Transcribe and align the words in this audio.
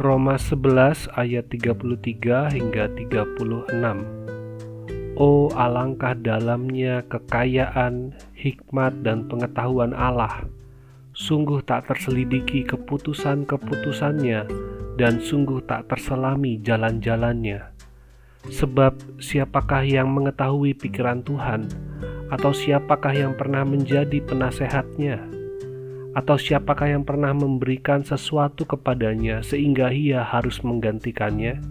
Roma 0.00 0.40
11 0.40 1.12
ayat 1.12 1.52
33 1.52 2.56
hingga 2.56 2.88
36 2.88 5.20
Oh 5.20 5.52
alangkah 5.52 6.16
dalamnya 6.16 7.04
kekayaan, 7.04 8.16
hikmat 8.32 9.04
dan 9.04 9.28
pengetahuan 9.28 9.92
Allah. 9.92 10.48
Sungguh 11.12 11.60
tak 11.60 11.92
terselidiki 11.92 12.64
keputusan-keputusannya 12.64 14.48
dan 14.96 15.20
sungguh 15.20 15.60
tak 15.68 15.92
terselami 15.92 16.56
jalan-jalannya. 16.64 17.60
Sebab 18.48 19.20
siapakah 19.20 19.84
yang 19.84 20.08
mengetahui 20.16 20.80
pikiran 20.80 21.20
Tuhan? 21.20 21.68
Atau 22.32 22.56
siapakah 22.56 23.12
yang 23.12 23.36
pernah 23.36 23.68
menjadi 23.68 24.16
penasehatnya? 24.24 25.39
Atau 26.14 26.34
siapakah 26.34 26.90
yang 26.90 27.04
pernah 27.06 27.30
memberikan 27.30 28.02
sesuatu 28.02 28.66
kepadanya 28.66 29.42
sehingga 29.46 29.94
ia 29.94 30.26
harus 30.26 30.58
menggantikannya? 30.66 31.62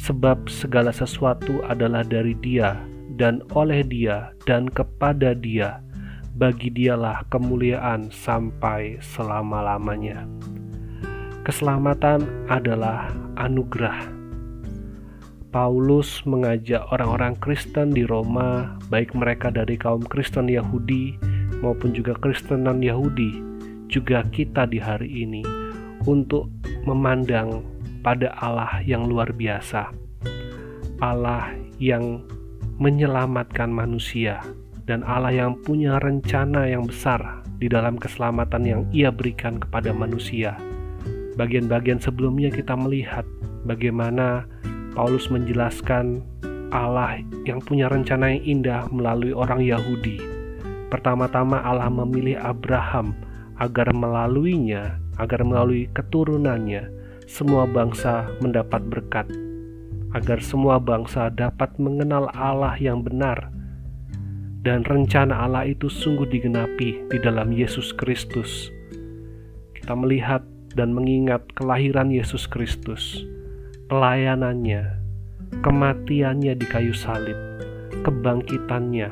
Sebab 0.00 0.48
segala 0.48 0.88
sesuatu 0.88 1.60
adalah 1.68 2.00
dari 2.00 2.32
Dia 2.40 2.80
dan 3.20 3.44
oleh 3.52 3.84
Dia 3.84 4.32
dan 4.48 4.72
kepada 4.72 5.36
Dia. 5.36 5.84
Bagi 6.32 6.72
Dialah 6.72 7.28
kemuliaan 7.28 8.08
sampai 8.08 8.96
selama-lamanya. 9.04 10.24
Keselamatan 11.44 12.24
adalah 12.48 13.12
anugerah. 13.36 14.08
Paulus 15.52 16.24
mengajak 16.24 16.80
orang-orang 16.88 17.36
Kristen 17.36 17.92
di 17.92 18.08
Roma, 18.08 18.80
baik 18.88 19.12
mereka 19.12 19.52
dari 19.52 19.76
kaum 19.76 20.00
Kristen 20.00 20.48
Yahudi 20.48 21.20
maupun 21.60 21.92
juga 21.92 22.16
Kristen 22.16 22.64
non-Yahudi, 22.64 23.51
juga 23.92 24.24
kita 24.32 24.64
di 24.64 24.80
hari 24.80 25.28
ini 25.28 25.44
untuk 26.08 26.48
memandang 26.88 27.60
pada 28.00 28.32
Allah 28.40 28.80
yang 28.88 29.04
luar 29.04 29.28
biasa. 29.36 29.92
Allah 31.04 31.52
yang 31.76 32.24
menyelamatkan 32.80 33.68
manusia 33.68 34.40
dan 34.88 35.04
Allah 35.04 35.30
yang 35.30 35.52
punya 35.60 36.00
rencana 36.00 36.64
yang 36.64 36.88
besar 36.88 37.44
di 37.60 37.68
dalam 37.68 38.00
keselamatan 38.00 38.62
yang 38.64 38.82
Ia 38.96 39.12
berikan 39.12 39.60
kepada 39.60 39.92
manusia. 39.92 40.56
Bagian-bagian 41.36 42.00
sebelumnya 42.00 42.48
kita 42.48 42.72
melihat 42.74 43.28
bagaimana 43.68 44.48
Paulus 44.96 45.28
menjelaskan 45.28 46.24
Allah 46.72 47.20
yang 47.44 47.60
punya 47.60 47.92
rencana 47.92 48.32
yang 48.32 48.42
indah 48.64 48.80
melalui 48.88 49.36
orang 49.36 49.60
Yahudi 49.60 50.32
Pertama-tama 50.92 51.56
Allah 51.64 51.88
memilih 51.88 52.36
Abraham 52.36 53.16
agar 53.60 53.92
melaluinya, 53.92 54.96
agar 55.20 55.44
melalui 55.44 55.90
keturunannya, 55.92 56.88
semua 57.28 57.68
bangsa 57.68 58.28
mendapat 58.40 58.80
berkat, 58.88 59.28
agar 60.16 60.38
semua 60.40 60.80
bangsa 60.80 61.28
dapat 61.32 61.72
mengenal 61.76 62.28
Allah 62.32 62.76
yang 62.80 63.04
benar. 63.04 63.52
Dan 64.62 64.86
rencana 64.86 65.42
Allah 65.42 65.66
itu 65.66 65.90
sungguh 65.90 66.30
digenapi 66.30 67.10
di 67.10 67.18
dalam 67.18 67.50
Yesus 67.50 67.90
Kristus. 67.90 68.70
Kita 69.74 69.98
melihat 69.98 70.46
dan 70.78 70.94
mengingat 70.94 71.42
kelahiran 71.58 72.14
Yesus 72.14 72.46
Kristus, 72.46 73.26
pelayanannya, 73.90 75.02
kematiannya 75.66 76.54
di 76.54 76.66
kayu 76.70 76.94
salib, 76.94 77.34
kebangkitannya, 78.06 79.10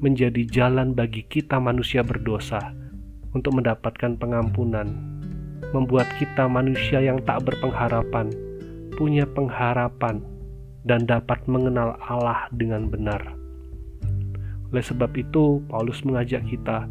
menjadi 0.00 0.42
jalan 0.48 0.96
bagi 0.96 1.28
kita 1.28 1.60
manusia 1.60 2.00
berdosa 2.00 2.79
untuk 3.34 3.58
mendapatkan 3.58 4.18
pengampunan, 4.18 4.90
membuat 5.70 6.10
kita 6.18 6.50
manusia 6.50 6.98
yang 6.98 7.22
tak 7.22 7.46
berpengharapan, 7.46 8.30
punya 8.98 9.26
pengharapan, 9.30 10.22
dan 10.84 11.04
dapat 11.04 11.38
mengenal 11.44 11.96
Allah 12.00 12.48
dengan 12.56 12.88
benar. 12.88 13.20
Oleh 14.70 14.84
sebab 14.84 15.10
itu, 15.18 15.60
Paulus 15.66 16.00
mengajak 16.06 16.46
kita 16.46 16.86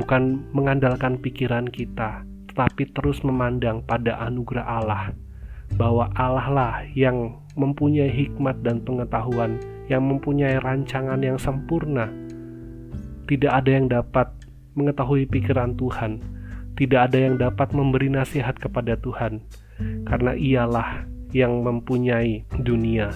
bukan 0.00 0.46
mengandalkan 0.54 1.18
pikiran 1.18 1.68
kita, 1.68 2.24
tetapi 2.50 2.88
terus 2.96 3.20
memandang 3.22 3.84
pada 3.84 4.16
anugerah 4.26 4.66
Allah, 4.66 5.04
bahwa 5.76 6.10
Allah 6.16 6.46
lah 6.50 6.74
yang 6.96 7.36
mempunyai 7.54 8.10
hikmat 8.10 8.62
dan 8.64 8.82
pengetahuan 8.82 9.58
yang 9.90 10.06
mempunyai 10.06 10.58
rancangan 10.62 11.18
yang 11.20 11.36
sempurna. 11.36 12.08
Tidak 13.26 13.50
ada 13.50 13.70
yang 13.70 13.86
dapat 13.86 14.26
mengetahui 14.80 15.28
pikiran 15.28 15.76
Tuhan, 15.76 16.24
tidak 16.80 17.12
ada 17.12 17.18
yang 17.20 17.36
dapat 17.36 17.76
memberi 17.76 18.08
nasihat 18.08 18.56
kepada 18.56 18.96
Tuhan, 18.96 19.44
karena 20.08 20.32
Ialah 20.32 21.04
yang 21.36 21.60
mempunyai 21.60 22.48
dunia, 22.64 23.12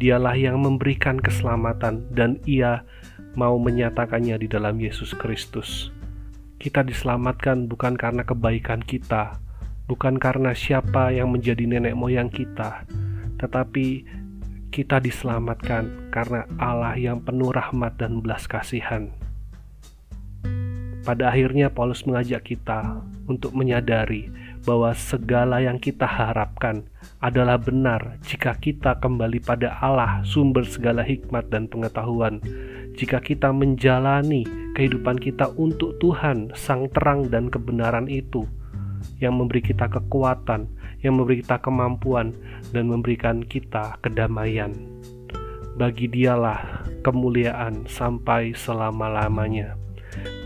Dialah 0.00 0.34
yang 0.34 0.64
memberikan 0.64 1.20
keselamatan, 1.20 2.08
dan 2.16 2.40
Ia 2.48 2.80
mau 3.36 3.60
menyatakannya 3.60 4.40
di 4.40 4.48
dalam 4.48 4.80
Yesus 4.80 5.12
Kristus. 5.12 5.92
Kita 6.56 6.80
diselamatkan 6.80 7.68
bukan 7.68 7.94
karena 8.00 8.24
kebaikan 8.24 8.80
kita, 8.80 9.36
bukan 9.86 10.16
karena 10.16 10.56
siapa 10.56 11.12
yang 11.12 11.30
menjadi 11.30 11.68
nenek 11.68 11.92
moyang 11.92 12.32
kita, 12.32 12.88
tetapi 13.36 14.08
kita 14.72 15.04
diselamatkan 15.04 16.08
karena 16.08 16.48
Allah 16.56 16.96
yang 16.96 17.20
penuh 17.20 17.52
rahmat 17.52 18.00
dan 18.00 18.24
belas 18.24 18.48
kasihan. 18.48 19.12
Pada 21.02 21.34
akhirnya 21.34 21.66
Paulus 21.66 22.06
mengajak 22.06 22.46
kita 22.46 23.02
untuk 23.26 23.50
menyadari 23.58 24.30
bahwa 24.62 24.94
segala 24.94 25.58
yang 25.58 25.82
kita 25.82 26.06
harapkan 26.06 26.86
adalah 27.18 27.58
benar 27.58 28.22
jika 28.22 28.54
kita 28.54 29.02
kembali 29.02 29.42
pada 29.42 29.82
Allah, 29.82 30.22
sumber 30.22 30.62
segala 30.62 31.02
hikmat 31.02 31.50
dan 31.50 31.66
pengetahuan. 31.66 32.38
Jika 32.94 33.18
kita 33.18 33.50
menjalani 33.50 34.46
kehidupan 34.78 35.18
kita 35.18 35.50
untuk 35.58 35.98
Tuhan, 35.98 36.54
Sang 36.54 36.86
Terang 36.94 37.26
dan 37.26 37.50
kebenaran 37.50 38.06
itu, 38.06 38.46
yang 39.18 39.34
memberi 39.34 39.58
kita 39.58 39.90
kekuatan, 39.90 40.70
yang 41.02 41.18
memberi 41.18 41.42
kita 41.42 41.58
kemampuan 41.58 42.30
dan 42.70 42.86
memberikan 42.86 43.42
kita 43.42 43.98
kedamaian. 44.06 44.70
Bagi 45.74 46.06
dialah 46.06 46.86
kemuliaan 47.02 47.90
sampai 47.90 48.54
selama-lamanya. 48.54 49.74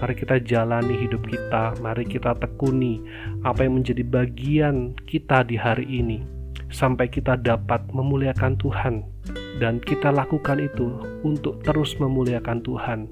Mari 0.00 0.15
kita 0.15 0.37
jalani 0.44 0.94
hidup 0.94 1.25
kita, 1.27 1.77
mari 1.81 2.04
kita 2.04 2.37
tekuni 2.37 3.00
apa 3.43 3.65
yang 3.65 3.81
menjadi 3.81 4.04
bagian 4.04 4.93
kita 5.09 5.43
di 5.47 5.56
hari 5.56 5.88
ini, 5.88 6.21
sampai 6.69 7.09
kita 7.09 7.41
dapat 7.41 7.82
memuliakan 7.91 8.60
Tuhan, 8.60 9.05
dan 9.56 9.81
kita 9.81 10.12
lakukan 10.12 10.60
itu 10.60 11.00
untuk 11.25 11.65
terus 11.65 11.97
memuliakan 11.97 12.60
Tuhan, 12.60 13.09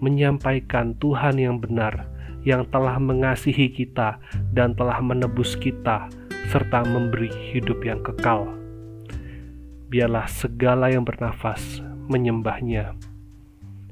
menyampaikan 0.00 0.96
Tuhan 0.98 1.36
yang 1.36 1.60
benar, 1.60 2.08
yang 2.42 2.66
telah 2.72 2.98
mengasihi 2.98 3.70
kita 3.70 4.18
dan 4.50 4.74
telah 4.74 4.98
menebus 4.98 5.54
kita 5.54 6.10
serta 6.50 6.82
memberi 6.82 7.30
hidup 7.52 7.84
yang 7.86 8.02
kekal. 8.02 8.50
Biarlah 9.92 10.26
segala 10.26 10.88
yang 10.88 11.04
bernafas 11.04 11.84
menyembahnya. 12.08 13.11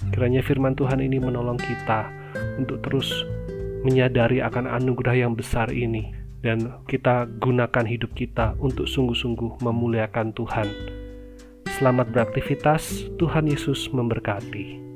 Kiranya 0.08 0.40
firman 0.40 0.72
Tuhan 0.72 1.04
ini 1.04 1.20
menolong 1.20 1.60
kita 1.60 2.08
untuk 2.56 2.80
terus 2.80 3.12
menyadari 3.84 4.40
akan 4.40 4.64
anugerah 4.64 5.28
yang 5.28 5.36
besar 5.36 5.68
ini 5.68 6.16
dan 6.40 6.80
kita 6.88 7.28
gunakan 7.40 7.84
hidup 7.84 8.16
kita 8.16 8.56
untuk 8.60 8.88
sungguh-sungguh 8.88 9.60
memuliakan 9.60 10.32
Tuhan. 10.32 10.68
Selamat 11.76 12.12
beraktivitas, 12.12 13.08
Tuhan 13.20 13.48
Yesus 13.48 13.88
memberkati. 13.92 14.89